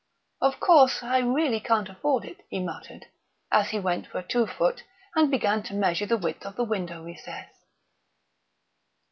[0.41, 3.05] "Of course, I really can't afford it," he muttered,
[3.51, 4.83] as he went for a two foot
[5.15, 7.53] and began to measure the width of the window recesses....